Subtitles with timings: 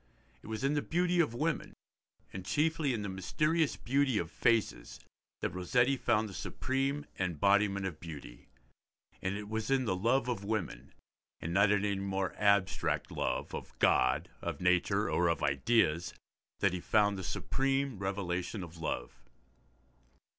[0.41, 1.73] It was in the beauty of women,
[2.33, 4.99] and chiefly in the mysterious beauty of faces,
[5.41, 8.47] that Rossetti found the supreme embodiment of beauty;
[9.21, 10.91] and it was in the love of women,
[11.39, 16.15] and not in any more abstract love, of God, of nature, or of ideas,
[16.61, 19.21] that he found the supreme revelation of love.